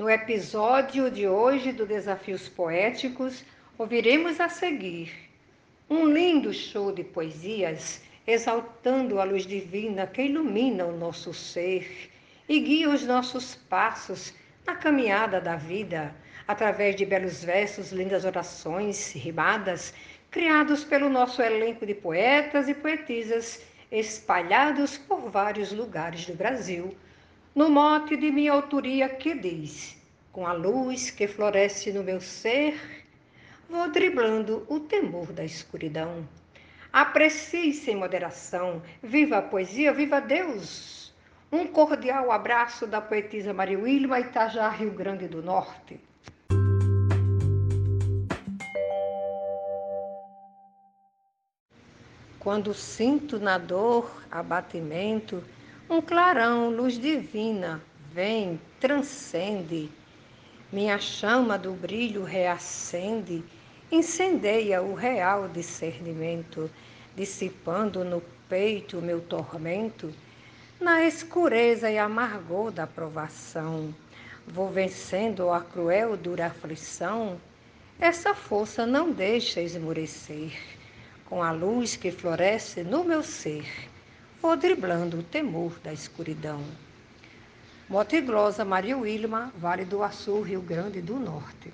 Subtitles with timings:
[0.00, 3.44] No episódio de hoje do Desafios Poéticos,
[3.76, 5.12] ouviremos a seguir.
[5.90, 12.10] Um lindo show de poesias exaltando a luz divina que ilumina o nosso ser
[12.48, 14.32] e guia os nossos passos
[14.66, 16.16] na caminhada da vida,
[16.48, 19.92] através de belos versos, lindas orações rimadas,
[20.30, 23.62] criados pelo nosso elenco de poetas e poetisas
[23.92, 26.96] espalhados por vários lugares do Brasil
[27.54, 29.96] no mote de minha autoria que diz:
[30.32, 33.04] Com a luz que floresce no meu ser,
[33.68, 36.28] vou driblando o temor da escuridão.
[36.92, 41.12] Aprecie sem moderação, viva a poesia, viva Deus!
[41.52, 46.00] Um cordial abraço da poetisa Maria Wilma Itajá, Rio Grande do Norte.
[52.38, 55.44] Quando sinto na dor abatimento,
[55.90, 59.90] um clarão, luz divina, vem, transcende.
[60.72, 63.42] Minha chama do brilho reacende,
[63.90, 66.70] incendeia o real discernimento,
[67.16, 70.14] dissipando no peito o meu tormento,
[70.78, 73.92] na escureza e amargor da provação.
[74.46, 77.36] Vou vencendo a cruel dura aflição,
[77.98, 80.52] essa força não deixa esmorecer,
[81.24, 83.66] com a luz que floresce no meu ser
[84.42, 86.62] ou driblando o temor da escuridão.
[87.88, 91.72] Motiglosa Maria Wilma, Vale do Açu, Rio Grande do Norte.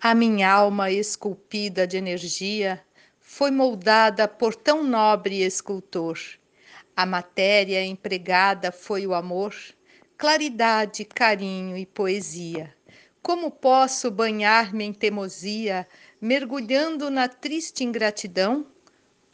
[0.00, 2.84] A minha alma esculpida de energia
[3.20, 6.18] foi moldada por tão nobre escultor.
[6.94, 9.54] A matéria empregada foi o amor,
[10.16, 12.72] claridade, carinho e poesia.
[13.22, 15.88] Como posso banhar-me em teimosia,
[16.20, 18.73] mergulhando na triste ingratidão?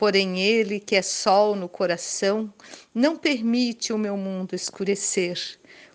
[0.00, 2.50] Porém, Ele, que é sol no coração,
[2.94, 5.38] não permite o meu mundo escurecer.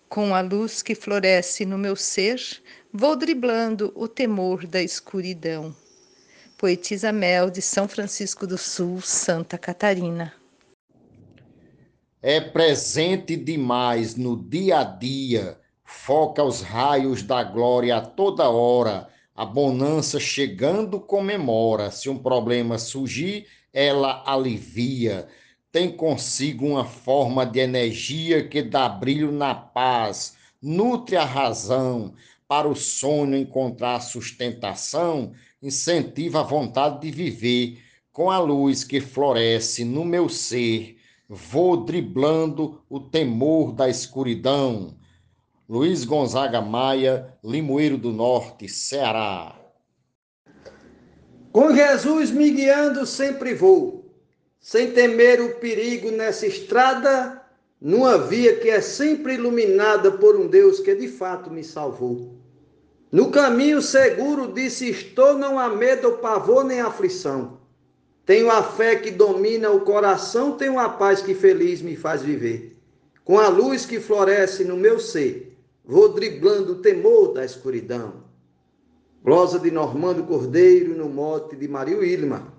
[0.07, 2.39] Com a luz que floresce no meu ser,
[2.93, 5.75] vou driblando o temor da escuridão.
[6.55, 10.35] Poetisa Mel, de São Francisco do Sul, Santa Catarina.
[12.21, 19.09] É presente demais no dia a dia, foca os raios da glória a toda hora.
[19.35, 21.91] A bonança chegando comemora.
[21.91, 25.27] Se um problema surgir, ela alivia,
[25.73, 32.13] tem consigo uma forma de energia que dá brilho na paz, nutre a razão,
[32.47, 37.79] para o sonho encontrar sustentação, incentiva a vontade de viver,
[38.13, 40.95] com a luz que floresce no meu ser,
[41.27, 44.95] vou driblando o temor da escuridão.
[45.67, 49.59] Luiz Gonzaga Maia, Limoeiro do Norte, Ceará.
[51.51, 54.13] Com Jesus me guiando, sempre vou,
[54.59, 57.41] sem temer o perigo nessa estrada,
[57.81, 62.35] numa via que é sempre iluminada por um Deus que de fato me salvou.
[63.11, 67.57] No caminho seguro disse estou, não há medo pavor nem aflição.
[68.23, 72.77] Tenho a fé que domina o coração, tenho a paz que feliz me faz viver.
[73.23, 75.54] Com a luz que floresce no meu ser,
[75.87, 78.25] vou driblando o temor da escuridão.
[79.23, 82.53] Glosa de Normando Cordeiro, no mote de Maria Wilma.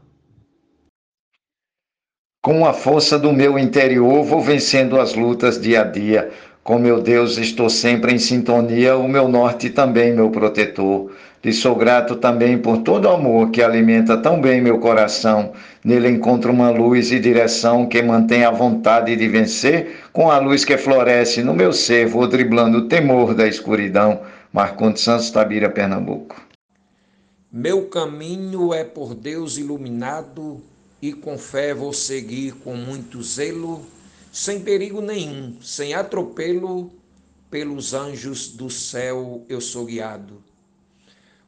[2.43, 6.31] Com a força do meu interior, vou vencendo as lutas dia a dia.
[6.63, 11.13] Com meu Deus, estou sempre em sintonia, o meu norte também, meu protetor.
[11.45, 15.53] Lhe sou grato também por todo o amor que alimenta tão bem meu coração.
[15.87, 20.01] Nele encontro uma luz e direção que mantém a vontade de vencer.
[20.13, 24.23] Com a luz que floresce no meu ser, vou driblando o temor da escuridão.
[24.53, 26.45] Marcondes Santos, Tabira, Pernambuco.
[27.53, 30.61] Meu caminho é por Deus iluminado
[31.01, 33.87] e com fé vou seguir com muito zelo,
[34.33, 36.91] sem perigo nenhum, sem atropelo,
[37.49, 40.43] pelos anjos do céu eu sou guiado.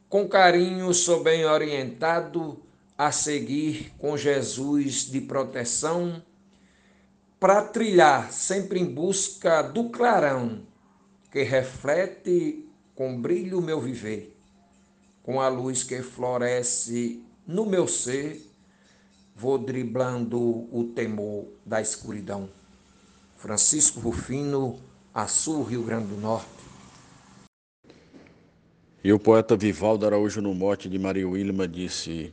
[0.09, 2.68] Com carinho sou bem orientado
[2.99, 6.23] a seguir com Jesus de proteção,
[7.41, 10.67] para trilhar sempre em busca do clarão
[11.31, 14.35] que reflete com brilho meu viver
[15.29, 18.41] com a luz que floresce no meu ser,
[19.37, 20.41] vou driblando
[20.75, 22.49] o temor da escuridão.
[23.37, 24.81] Francisco Rufino,
[25.13, 26.49] Açu, Rio Grande do Norte.
[29.05, 32.33] E o poeta Vivaldo Araújo no mote de Maria Wilma disse: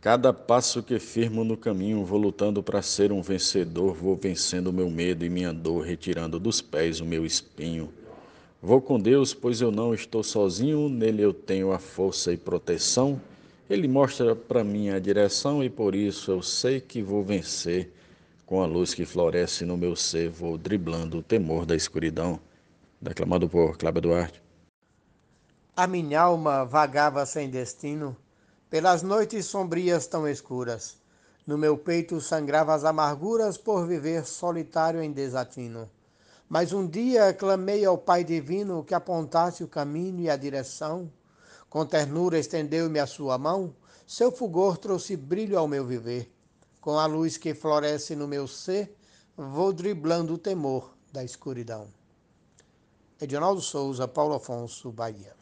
[0.00, 4.88] Cada passo que firmo no caminho, vou lutando para ser um vencedor, vou vencendo meu
[4.88, 7.92] medo e minha dor, retirando dos pés o meu espinho.
[8.62, 13.20] Vou com Deus, pois eu não estou sozinho, nele eu tenho a força e proteção.
[13.68, 17.92] Ele mostra para mim a direção e por isso eu sei que vou vencer.
[18.44, 22.38] Com a luz que floresce no meu ser, vou driblando o temor da escuridão.
[23.00, 24.40] Declamado por Cláudio Duarte.
[25.76, 28.16] A minha alma vagava sem destino
[28.68, 30.96] pelas noites sombrias tão escuras.
[31.46, 35.88] No meu peito sangrava as amarguras por viver solitário em desatino.
[36.48, 41.10] Mas um dia clamei ao Pai Divino que apontasse o caminho e a direção.
[41.68, 43.74] Com ternura estendeu-me a sua mão,
[44.06, 46.32] seu fulgor trouxe brilho ao meu viver.
[46.80, 48.96] Com a luz que floresce no meu ser,
[49.36, 51.88] vou driblando o temor da escuridão.
[53.20, 55.34] Edionaldo Souza, Paulo Afonso, Bahia.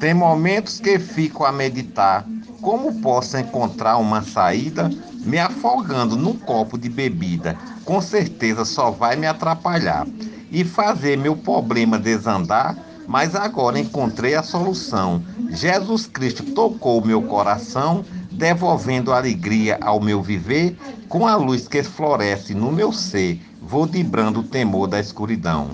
[0.00, 2.26] Tem momentos que fico a meditar
[2.60, 4.90] como posso encontrar uma saída
[5.24, 7.56] me afogando num copo de bebida.
[7.84, 10.06] Com certeza só vai me atrapalhar
[10.50, 12.76] e fazer meu problema desandar,
[13.06, 15.22] mas agora encontrei a solução.
[15.50, 20.76] Jesus Cristo tocou meu coração, devolvendo alegria ao meu viver,
[21.08, 25.70] com a luz que floresce no meu ser, vou dibrando o temor da escuridão.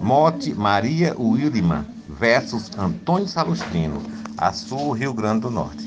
[0.00, 1.84] Mote Maria Williman
[2.24, 4.02] versus Antônio Salustino,
[4.38, 5.86] Açu, Rio Grande do Norte.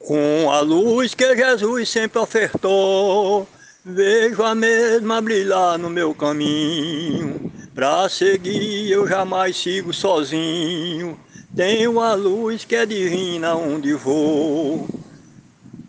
[0.00, 3.46] Com a luz que Jesus sempre ofertou,
[3.84, 7.52] vejo a mesma brilhar no meu caminho.
[7.72, 11.16] Para seguir eu jamais sigo sozinho,
[11.54, 14.88] tenho a luz que é divina onde vou.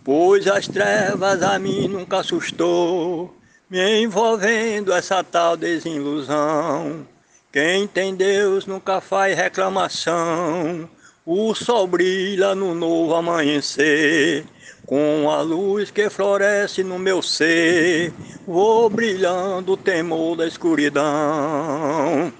[0.03, 3.35] Pois as trevas a mim nunca assustou,
[3.67, 7.07] me envolvendo essa tal desilusão.
[7.51, 10.89] Quem tem Deus nunca faz reclamação.
[11.25, 14.45] O sol brilha no novo amanhecer,
[14.85, 18.13] com a luz que floresce no meu ser,
[18.47, 22.31] vou brilhando o temor da escuridão.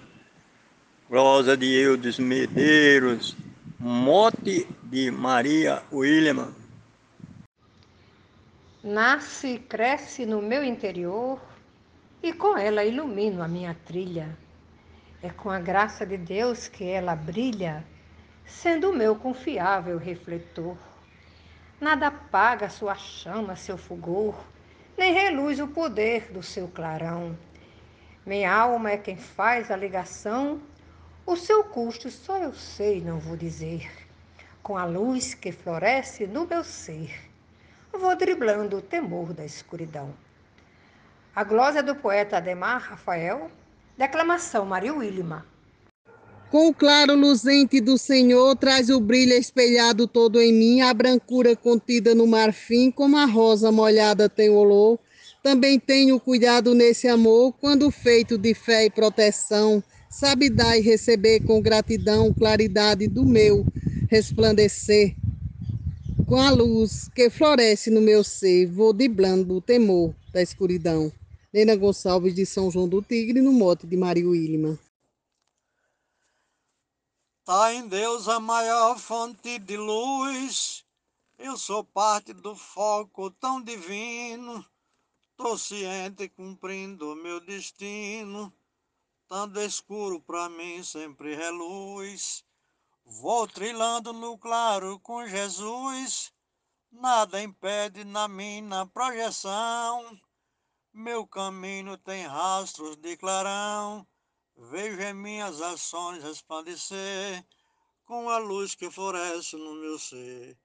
[1.11, 3.35] Rosa de Eudes Medeiros,
[3.77, 6.53] mote de Maria William.
[8.81, 11.37] Nasce e cresce no meu interior,
[12.23, 14.37] e com ela ilumino a minha trilha
[15.23, 17.85] é com a graça de Deus que ela brilha,
[18.45, 20.75] sendo o meu confiável refletor.
[21.79, 24.35] Nada apaga sua chama, seu fulgor,
[24.97, 27.38] nem reluz o poder do seu clarão.
[28.25, 30.59] Minha alma é quem faz a ligação,
[31.25, 33.91] o seu custo só eu sei, não vou dizer.
[34.63, 37.29] Com a luz que floresce no meu ser,
[37.91, 40.13] vou driblando o temor da escuridão.
[41.35, 43.50] A glória do poeta Ademar Rafael
[44.01, 45.45] Declamação Maria Willima.
[46.50, 51.56] Com o claro luzente do Senhor, traz o brilho espelhado todo em mim, a brancura
[51.56, 54.98] contida no marfim, como a rosa molhada tem olor.
[55.44, 61.42] Também tenho cuidado nesse amor, quando feito de fé e proteção, sabe dar e receber
[61.42, 63.63] com gratidão claridade do meu
[64.09, 65.15] resplandecer.
[66.25, 71.12] Com a luz que floresce no meu ser, vou diblando o temor da escuridão.
[71.53, 74.80] Nena Gonçalves de São João do Tigre, no mote de Maria Wilma.
[77.44, 80.86] Tá em Deus a maior fonte de luz,
[81.38, 84.65] eu sou parte do foco tão divino,
[85.36, 88.53] tô ciente cumprindo meu destino,
[89.27, 92.45] tanto escuro para mim sempre reluz.
[93.03, 96.31] Vou trilhando no claro com Jesus,
[96.89, 100.18] nada impede na minha projeção
[100.93, 104.05] meu caminho tem rastros de clarão,
[104.57, 107.45] vejo em minhas ações resplandecer,
[108.05, 110.57] com a luz que floresce no meu ser,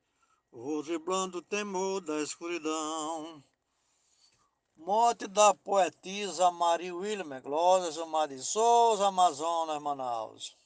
[0.51, 3.43] vou driblando o temor da escuridão.
[4.77, 10.57] Morte da poetisa Maria Wilmer, Glória Gilmar de Souza, Amazonas, Manaus.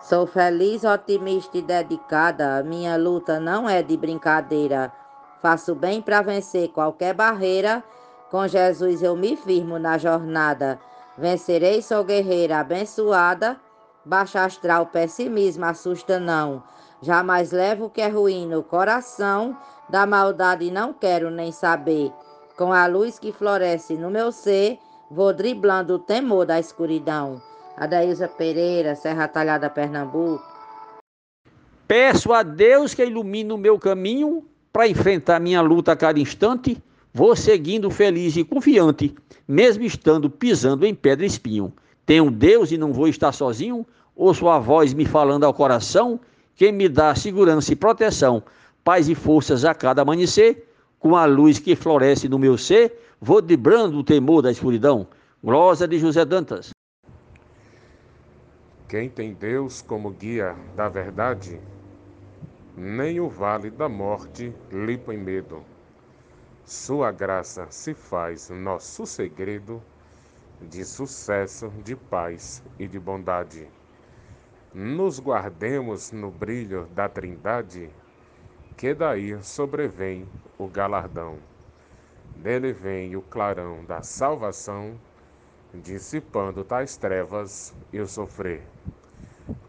[0.00, 5.01] Sou feliz, otimista e dedicada, minha luta não é de brincadeira.
[5.42, 7.82] Faço bem para vencer qualquer barreira.
[8.30, 10.78] Com Jesus eu me firmo na jornada.
[11.18, 13.60] Vencerei, sou guerreira abençoada.
[14.04, 16.62] Baixa astral, pessimismo, assusta não.
[17.02, 19.56] Jamais levo o que é ruim no coração.
[19.88, 22.12] Da maldade não quero nem saber.
[22.56, 24.78] Com a luz que floresce no meu ser,
[25.10, 27.42] vou driblando o temor da escuridão.
[27.76, 30.44] Adaísa Pereira, Serra Talhada, Pernambuco.
[31.88, 36.82] Peço a Deus que ilumine o meu caminho para enfrentar minha luta a cada instante,
[37.12, 39.14] vou seguindo feliz e confiante,
[39.46, 41.72] mesmo estando pisando em pedra e espinho.
[42.06, 43.86] Tenho Deus e não vou estar sozinho,
[44.16, 46.18] ouço a voz me falando ao coração,
[46.54, 48.42] quem me dá segurança e proteção,
[48.82, 53.42] paz e forças a cada amanhecer, com a luz que floresce no meu ser, vou
[53.42, 55.06] debrando o temor da escuridão.
[55.42, 56.70] Glosa de José Dantas.
[58.88, 61.58] Quem tem Deus como guia da verdade,
[62.76, 65.62] nem o vale da morte lhe põe medo.
[66.64, 69.82] Sua graça se faz nosso segredo,
[70.60, 73.68] de sucesso, de paz e de bondade.
[74.72, 77.90] Nos guardemos no brilho da Trindade,
[78.76, 80.26] que daí sobrevém
[80.56, 81.38] o galardão.
[82.36, 84.98] Dele vem o clarão da salvação,
[85.74, 88.62] dissipando tais trevas e o sofrer.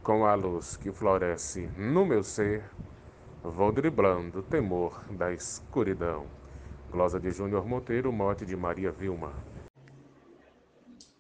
[0.02, 2.64] Com a luz que floresce no meu ser,
[3.52, 6.26] vou driblando o temor da escuridão.
[6.92, 9.32] Glosa de Júnior Monteiro, morte de Maria Vilma.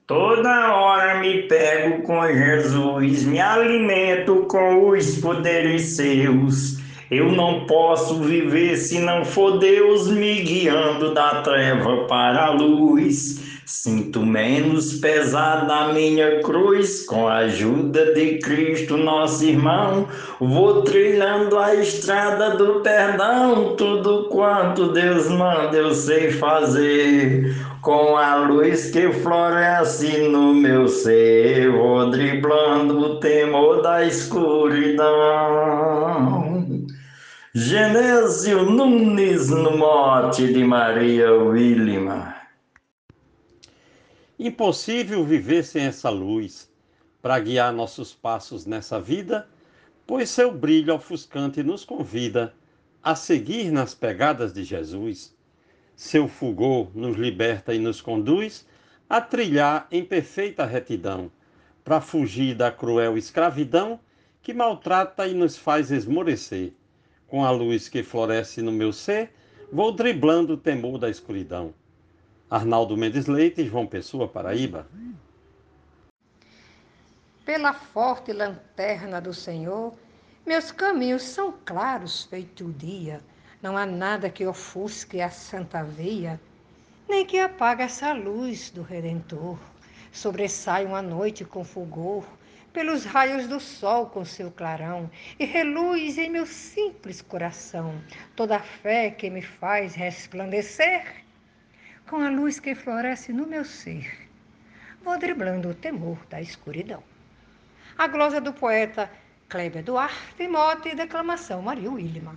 [0.06, 6.82] Toda hora me pego com Jesus, me alimento com os poderes seus.
[7.10, 13.43] Eu não posso viver se não for Deus me guiando da treva para a luz.
[13.66, 20.06] Sinto menos pesada a minha cruz, com a ajuda de Cristo, nosso irmão.
[20.38, 27.56] Vou trilhando a estrada do perdão, tudo quanto Deus manda eu sei fazer.
[27.82, 35.04] Com a luz que floresce no meu ser, vou driblando o temor da escuridão.
[37.54, 42.33] Genésio Nunes no mote de Maria Wilma.
[44.46, 46.70] Impossível viver sem essa luz
[47.22, 49.48] para guiar nossos passos nessa vida,
[50.06, 52.54] pois seu brilho ofuscante nos convida
[53.02, 55.34] a seguir nas pegadas de Jesus.
[55.96, 58.68] Seu fulgor nos liberta e nos conduz
[59.10, 61.32] a trilhar em perfeita retidão,
[61.82, 63.98] para fugir da cruel escravidão
[64.42, 66.74] que maltrata e nos faz esmorecer
[67.28, 69.32] com a luz que floresce no meu ser,
[69.72, 71.74] vou driblando o temor da escuridão.
[72.50, 74.88] Arnaldo Mendes Leite, João Pessoa, Paraíba.
[77.46, 79.94] Pela forte lanterna do Senhor,
[80.46, 83.22] meus caminhos são claros feito o dia.
[83.62, 86.40] Não há nada que ofusque a santa via,
[87.08, 89.58] nem que apague essa luz do Redentor.
[90.12, 92.26] Sobressai uma noite com fulgor,
[92.72, 95.10] pelos raios do sol com seu clarão,
[95.40, 98.00] e reluz em meu simples coração
[98.36, 101.23] toda a fé que me faz resplandecer
[102.10, 104.06] com a luz que floresce no meu ser.
[105.04, 107.04] Vou driblando o temor da escuridão.
[107.98, 109.10] A glosa do poeta
[109.50, 112.36] Kleber Duarte, mote e declamação Maria Wilma.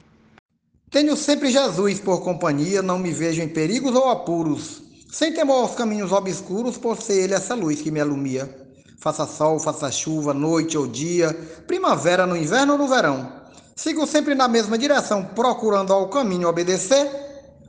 [0.91, 5.75] Tenho sempre Jesus por companhia, não me vejo em perigos ou apuros, sem temor aos
[5.75, 8.67] caminhos obscuros, por ser ele essa luz que me alumia
[9.07, 11.33] faça sol, faça chuva, noite ou dia,
[11.67, 13.31] primavera no inverno ou no verão.
[13.77, 17.09] Sigo sempre na mesma direção, procurando ao caminho obedecer,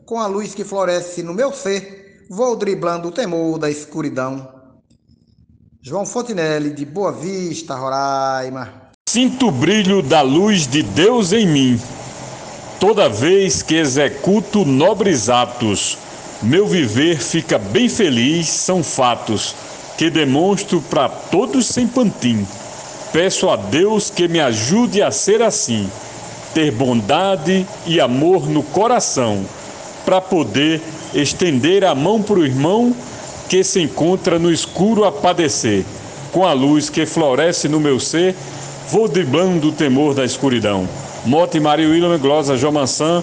[0.07, 4.47] com a luz que floresce no meu ser, vou driblando o temor da escuridão.
[5.81, 8.71] João Fontinelli, de Boa Vista, Roraima.
[9.09, 11.81] Sinto o brilho da luz de Deus em mim.
[12.79, 15.97] Toda vez que executo nobres atos,
[16.41, 19.53] meu viver fica bem feliz, são fatos
[19.97, 22.47] que demonstro para todos sem pantim.
[23.11, 25.89] Peço a Deus que me ajude a ser assim,
[26.53, 29.45] ter bondade e amor no coração,
[30.07, 30.81] para poder
[31.13, 32.95] estender a mão para o irmão
[33.49, 35.83] que se encontra no escuro a padecer.
[36.31, 38.33] Com a luz que floresce no meu ser,
[38.89, 40.87] vou driblando o temor da escuridão.
[41.25, 43.21] Mote Maria William Glosa João Mansan,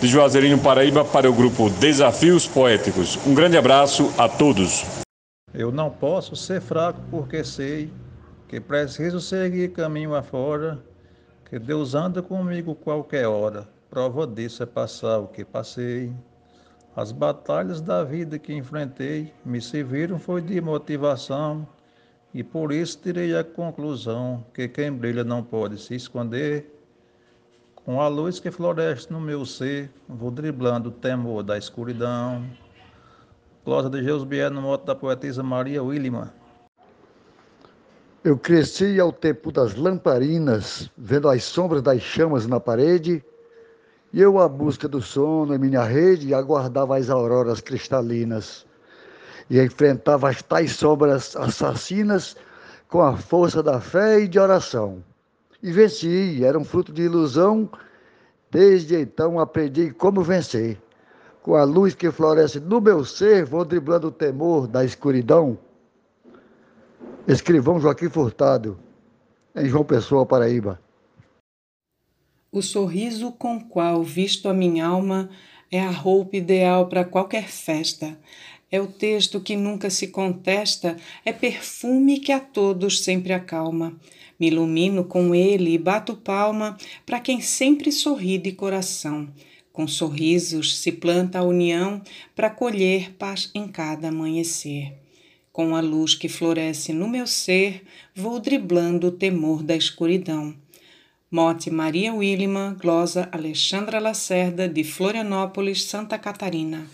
[0.00, 3.16] de Juazeirinho, Paraíba, para o grupo Desafios Poéticos.
[3.24, 4.84] Um grande abraço a todos.
[5.54, 7.92] Eu não posso ser fraco porque sei
[8.48, 10.80] que preciso seguir caminho afora,
[11.48, 13.72] que Deus anda comigo qualquer hora.
[13.94, 16.12] Prova disso é passar o que passei.
[16.96, 21.64] As batalhas da vida que enfrentei me serviram foi de motivação
[22.34, 26.76] e por isso tirei a conclusão que quem brilha não pode se esconder.
[27.76, 32.44] Com a luz que floresce no meu ser, vou driblando o temor da escuridão.
[33.64, 36.34] Glosa de Jesus Bier, no moto da poetisa Maria Willima.
[38.24, 43.24] Eu cresci ao tempo das lamparinas, vendo as sombras das chamas na parede,
[44.14, 48.64] e eu, à busca do sono em minha rede, aguardava as auroras cristalinas
[49.50, 52.36] e enfrentava as tais sombras assassinas
[52.86, 55.02] com a força da fé e de oração.
[55.60, 57.68] E venci, era um fruto de ilusão.
[58.52, 60.80] Desde então aprendi como vencer
[61.42, 65.58] com a luz que floresce no meu ser, vou driblando o temor da escuridão.
[67.26, 68.78] Escrivão Joaquim Furtado,
[69.56, 70.83] em João Pessoa, Paraíba.
[72.54, 75.28] O sorriso com qual visto a minha alma
[75.72, 78.16] é a roupa ideal para qualquer festa.
[78.70, 83.98] É o texto que nunca se contesta, é perfume que a todos sempre acalma.
[84.38, 89.28] Me ilumino com ele e bato palma para quem sempre sorri de coração.
[89.72, 92.00] Com sorrisos se planta a união
[92.36, 94.92] para colher paz em cada amanhecer.
[95.50, 97.82] Com a luz que floresce no meu ser,
[98.14, 100.54] vou driblando o temor da escuridão.
[101.36, 106.86] Mote Maria Willima, glosa Alexandra Lacerda, de Florianópolis, Santa Catarina.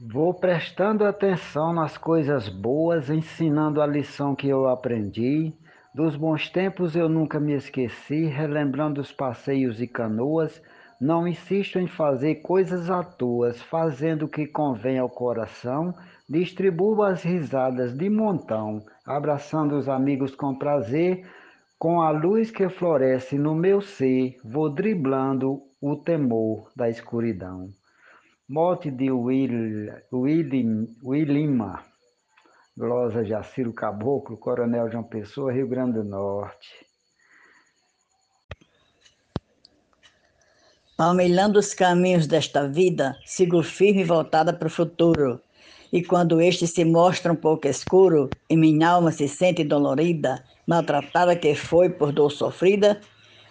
[0.00, 5.52] Vou prestando atenção nas coisas boas, ensinando a lição que eu aprendi.
[5.94, 10.60] Dos bons tempos eu nunca me esqueci, relembrando os passeios e canoas.
[11.00, 15.94] Não insisto em fazer coisas à toa, fazendo o que convém ao coração.
[16.28, 21.26] Distribuo as risadas de montão, abraçando os amigos com prazer.
[21.78, 27.68] Com a luz que floresce no meu ser, vou driblando o temor da escuridão.
[28.48, 31.82] Morte de Will, Willim, Willima,
[32.76, 36.86] Glosa Jaciro Caboclo, Coronel João Pessoa, Rio Grande do Norte.
[40.96, 45.40] Palmilhando os caminhos desta vida, sigo firme e voltada para o futuro.
[45.94, 51.34] E quando este se mostra um pouco escuro, e minha alma se sente dolorida, maltratada
[51.36, 53.00] que foi por dor sofrida,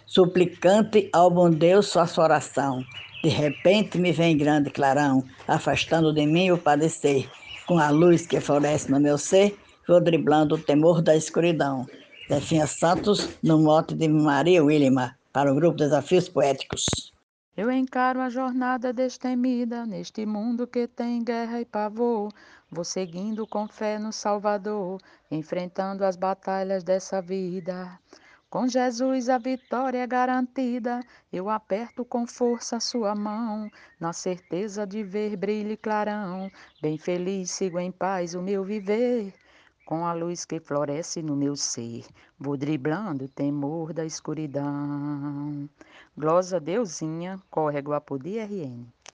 [0.06, 2.84] suplicante ao bom Deus faço oração
[3.24, 7.26] de repente me vem grande clarão, afastando de mim o padecer.
[7.66, 9.56] Com a luz que floresce no meu ser,
[9.88, 11.86] vou driblando o temor da escuridão.
[12.30, 17.13] Zefinha Santos, no mote de Maria Willima, para o grupo Desafios Poéticos.
[17.56, 22.32] Eu encaro a jornada destemida neste mundo que tem guerra e pavor.
[22.68, 27.96] Vou seguindo com fé no Salvador, enfrentando as batalhas dessa vida.
[28.50, 30.98] Com Jesus a vitória é garantida.
[31.32, 33.70] Eu aperto com força sua mão,
[34.00, 36.50] na certeza de ver brilho e clarão.
[36.82, 39.32] Bem feliz sigo em paz o meu viver.
[39.84, 42.06] Com a luz que floresce no meu ser,
[42.38, 45.68] vou driblando o temor da escuridão.
[46.16, 48.94] Glosa Deusinha, córrego Apodi RN.